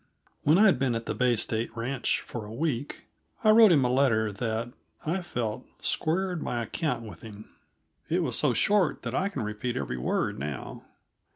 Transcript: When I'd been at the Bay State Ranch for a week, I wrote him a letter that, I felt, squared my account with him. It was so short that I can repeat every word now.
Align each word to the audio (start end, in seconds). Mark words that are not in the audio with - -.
When 0.41 0.57
I'd 0.57 0.79
been 0.79 0.95
at 0.95 1.05
the 1.05 1.13
Bay 1.13 1.35
State 1.35 1.77
Ranch 1.77 2.21
for 2.21 2.43
a 2.45 2.51
week, 2.51 3.03
I 3.43 3.51
wrote 3.51 3.71
him 3.71 3.85
a 3.85 3.89
letter 3.91 4.31
that, 4.31 4.73
I 5.05 5.21
felt, 5.21 5.67
squared 5.79 6.41
my 6.41 6.63
account 6.63 7.03
with 7.05 7.21
him. 7.21 7.51
It 8.09 8.23
was 8.23 8.35
so 8.35 8.51
short 8.51 9.03
that 9.03 9.13
I 9.13 9.29
can 9.29 9.43
repeat 9.43 9.77
every 9.77 9.97
word 9.99 10.39
now. 10.39 10.85